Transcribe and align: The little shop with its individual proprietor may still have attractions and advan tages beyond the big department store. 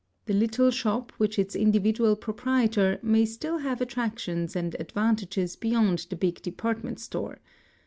The 0.25 0.33
little 0.33 0.71
shop 0.71 1.13
with 1.19 1.37
its 1.37 1.55
individual 1.55 2.15
proprietor 2.15 2.97
may 3.03 3.23
still 3.23 3.59
have 3.59 3.81
attractions 3.81 4.55
and 4.55 4.75
advan 4.79 5.17
tages 5.17 5.55
beyond 5.55 6.07
the 6.09 6.15
big 6.15 6.41
department 6.41 6.99
store. 6.99 7.37